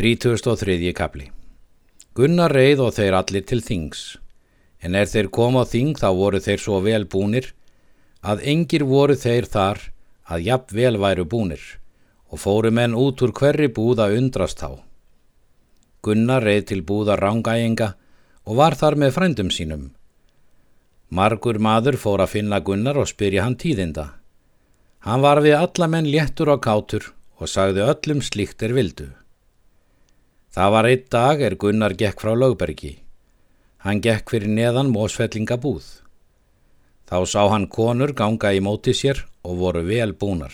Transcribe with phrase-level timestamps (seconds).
[0.00, 0.94] 33.
[0.96, 1.26] kapli
[2.16, 3.98] Gunnar reið og þeir allir til þings,
[4.80, 7.50] en er þeir kom á þing þá voru þeir svo vel búnir
[8.24, 9.82] að engir voru þeir þar
[10.24, 11.66] að jafn vel væru búnir
[12.32, 14.80] og fóru menn út úr hverri búða undrast þá.
[16.00, 17.92] Gunnar reið til búða rángæginga
[18.48, 19.86] og var þar með frændum sínum.
[21.12, 24.14] Margur maður fór að finna Gunnar og spyrja hann tíðinda.
[25.04, 29.12] Hann var við alla menn léttur og kátur og sagði öllum slíkt er vildu.
[30.50, 32.96] Það var einn dag er Gunnar gekk frá lögbergi.
[33.86, 35.86] Hann gekk fyrir neðan mósfellingabúð.
[37.06, 40.52] Þá sá hann konur ganga í móti sér og voru vel búnar.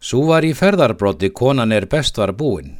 [0.00, 2.76] Sú var í ferðarbróti konan er best var búin.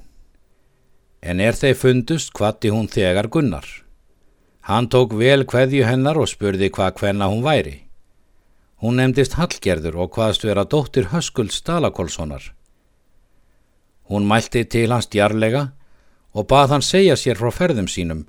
[1.25, 3.65] En er þeir fundust hvati hún þegar Gunnar.
[4.69, 7.79] Hann tók vel hverju hennar og spurði hvað hvenna hún væri.
[8.85, 12.53] Hún nefndist Hallgerður og hvaðst vera dóttir Höskuld Stalakólssonar.
[14.09, 15.69] Hún mælti til hans djarlega
[16.35, 18.25] og bað hann segja sér frá ferðum sínum,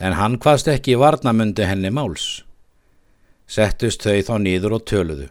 [0.00, 2.42] en hann hvaðst ekki varnamundi henni máls.
[3.46, 5.28] Settust þau þá nýður og töluðu.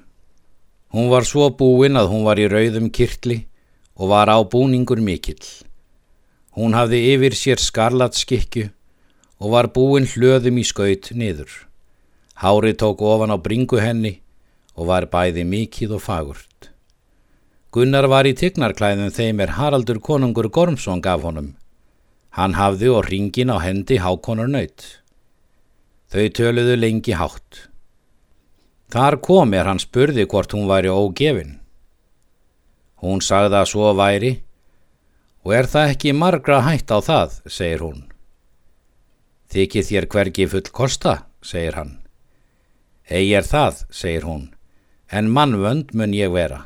[0.94, 3.44] Hún var svo búin að hún var í rauðum kirtli
[3.96, 5.44] og var á búningur mikill.
[6.58, 8.70] Hún hafði yfir sér skarlatskikju
[9.40, 11.50] og var búin hlöðum í skaut niður.
[12.40, 14.20] Hári tók ofan á bringu henni
[14.76, 16.72] og var bæði mikið og fagurt.
[17.70, 21.52] Gunnar var í tignarklæðum þeim er Haraldur konungur Gormsson gaf honum.
[22.34, 24.86] Hann hafði og ringin á hendi hákonur nöyt.
[26.10, 27.68] Þau töluðu lengi hátt.
[28.90, 31.60] Þar kom er hann spurði hvort hún væri ógefin.
[33.06, 34.32] Hún sagði að svo væri
[35.46, 38.02] og er það ekki margra hætt á það, segir hún.
[39.54, 41.14] Þykir þér hvergi full kosta,
[41.46, 41.94] segir hann.
[43.06, 44.50] Egi er það, segir hún,
[45.14, 46.64] en mannvönd mun ég vera.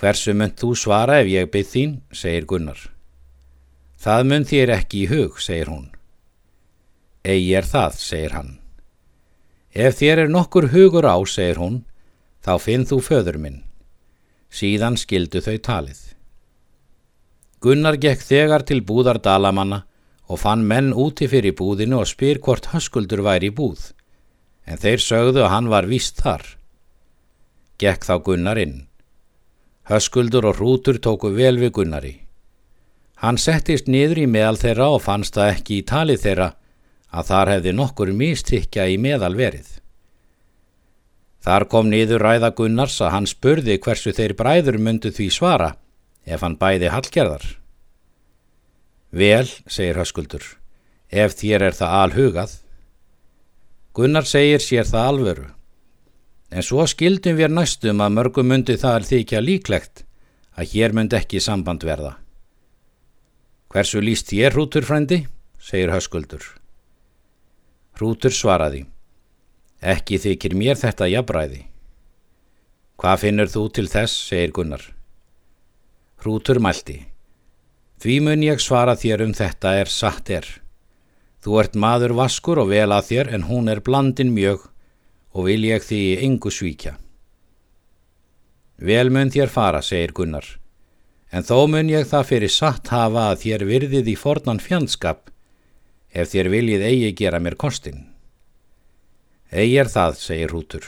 [0.00, 2.80] Hversu mun þú svara ef ég byrð þín, segir Gunnar.
[4.00, 5.90] Það mun þér ekki í hug, segir hún.
[7.20, 8.54] Egi er það, segir hann.
[9.76, 11.82] Ef þér er nokkur hugur á, segir hún,
[12.40, 13.60] þá finn þú föður minn.
[14.48, 16.00] Síðan skildu þau talið.
[17.60, 19.84] Gunnar gekk þegar til búðar dalamanna
[20.32, 23.90] og fann menn úti fyrir búðinu og spyr hvort höskuldur væri í búð,
[24.64, 26.56] en þeir sögðu að hann var víst þar.
[27.76, 28.86] Gekk þá Gunnar inn.
[29.90, 32.12] Höskuldur og hrútur tóku vel við Gunnari.
[33.18, 36.48] Hann settist niður í meðal þeirra og fannst það ekki í talið þeirra
[37.10, 39.66] að þar hefði nokkur místikja í meðal verið.
[41.42, 45.72] Þar kom niður ræða Gunnars að hann spurði hversu þeir bræður myndu því svara
[46.22, 47.46] ef hann bæði hallgerðar.
[49.10, 50.44] Vel, segir Höskuldur,
[51.10, 52.52] ef þér er það alhugað.
[53.96, 55.48] Gunnar segir sér það alvöru.
[56.50, 60.02] En svo skildum við næstum að mörgum myndi það er þykja líklegt
[60.58, 62.16] að hér myndi ekki samband verða.
[63.70, 65.22] Hversu líst þér, Hrútur frændi?
[65.62, 66.42] segir Höskuldur.
[67.94, 68.86] Hrútur svaraði.
[69.80, 71.60] Ekki þykir mér þetta jafnbræði.
[73.00, 74.82] Hvað finnur þú til þess, segir Gunnar.
[76.20, 76.98] Hrútur mælti.
[78.00, 80.48] Því mun ég svara þér um þetta er satt er.
[81.40, 84.66] Þú ert maður vaskur og vel að þér en hún er blandin mjög
[85.34, 86.96] og vil ég því yngu svíkja.
[88.80, 90.46] Vel mun þér fara, segir Gunnar,
[91.30, 95.28] en þó mun ég það fyrir satt hafa að þér virðið í fornan fjandskap
[96.10, 98.06] ef þér viljið eigi gera mér kostin.
[99.50, 100.84] Egi er það, segir Rútur,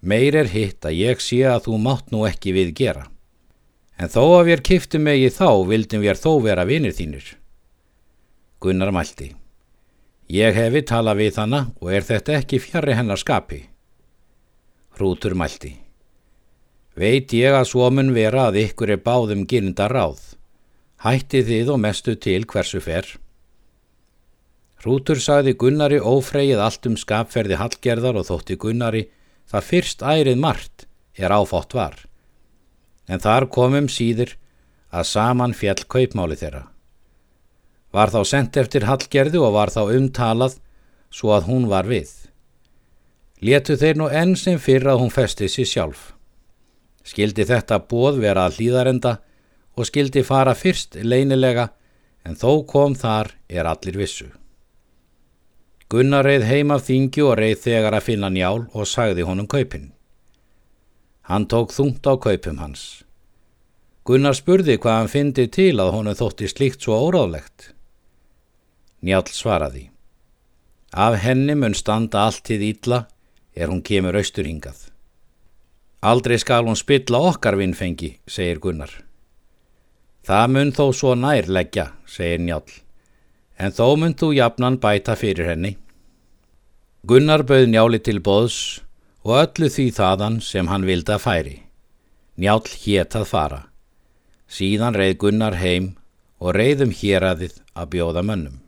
[0.00, 3.08] meir er hitt að ég sé að þú mátt nú ekki við gera,
[3.98, 7.34] en þó að við kiftum megi þá vildum við þó vera vinir þínir.
[8.62, 9.32] Gunnar mælti.
[10.28, 13.62] Ég hefi talað við hana og er þetta ekki fjari hennar skapi.
[14.98, 15.70] Hrútur mælti.
[16.98, 20.20] Veit ég að svo mun vera að ykkur er báðum gynda ráð.
[21.00, 23.08] Hætti þið og mestu til hversu fer.
[24.82, 29.06] Hrútur sagði Gunnari ófreyið allt um skapferði hallgerðar og þótti Gunnari
[29.48, 30.84] það fyrst ærið margt
[31.16, 31.96] er áfótt var.
[33.08, 34.36] En þar komum síður
[34.92, 36.68] að saman fjall kaupmáli þeirra.
[37.98, 40.60] Var þá sendt eftir hallgerðu og var þá umtalað
[41.10, 42.12] svo að hún var við.
[43.42, 46.12] Letu þeir nú enn sem fyrr að hún festi sér sjálf.
[47.02, 49.18] Skildi þetta bóð vera að hlýðarenda
[49.78, 51.70] og skildi fara fyrst leinilega
[52.26, 54.28] en þó kom þar er allir vissu.
[55.88, 59.92] Gunnar reið heim af þingju og reið þegar að finna njál og sagði honum kaupin.
[61.30, 63.04] Hann tók þungt á kaupum hans.
[64.04, 67.72] Gunnar spurði hvað hann fyndi til að honum þótti slíkt svo óráðlegt.
[69.02, 69.88] Njál svaraði.
[70.92, 73.04] Af henni mun standa allt til ítla
[73.54, 74.88] er hún kemur austurhingað.
[76.02, 78.90] Aldrei skal hún spilla okkar vinnfengi, segir Gunnar.
[80.26, 82.66] Það mun þó svo nær leggja, segir njál,
[83.58, 85.76] en þó mun þú jafnan bæta fyrir henni.
[87.06, 88.82] Gunnar bauð njáli til boðs
[89.24, 91.56] og öllu því þaðan sem hann vildi að færi.
[92.38, 93.60] Njál hétt að fara.
[94.48, 95.92] Síðan reið Gunnar heim
[96.38, 98.67] og reiðum hér aðið að bjóða mönnum.